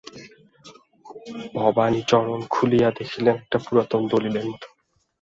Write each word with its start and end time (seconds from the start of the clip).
ভবানীচরণ 1.55 2.39
খুলিয়া 2.45 2.89
দেখিলেন 2.99 3.35
একটা 3.35 3.57
পুরাতন 3.65 4.01
দলিলের 4.07 4.45
মতো। 4.51 4.67